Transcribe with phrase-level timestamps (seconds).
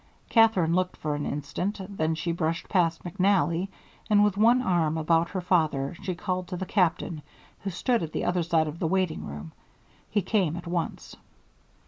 [0.29, 3.67] Katherine looked for an instant, then she brushed past McNally,
[4.09, 7.21] and with one arm about her father she called to the Captain,
[7.59, 9.51] who stood at the other side of the waiting room.
[10.09, 11.15] He came at once.